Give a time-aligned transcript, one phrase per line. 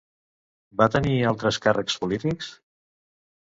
[0.79, 2.49] Va tenir altres càrrecs polítics?